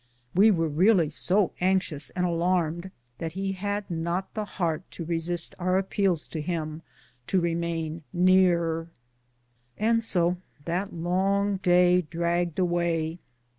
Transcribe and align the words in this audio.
We 0.33 0.49
were 0.49 0.67
really 0.67 1.11
so 1.11 1.51
anxious 1.61 2.09
and 2.15 2.25
alarmed 2.25 2.89
that 3.19 3.33
he 3.33 3.51
had 3.51 3.87
not 3.87 4.33
the 4.33 4.45
heart 4.45 4.81
to 4.89 5.05
resist 5.05 5.53
our 5.59 5.77
appeals 5.77 6.27
to 6.29 6.41
him 6.41 6.81
to 7.27 7.39
remain 7.39 8.01
near. 8.11 8.89
And 9.77 10.03
so 10.03 10.37
that 10.65 10.91
long 10.91 11.57
day 11.57 12.01
dragged 12.01 12.57
away. 12.57 13.19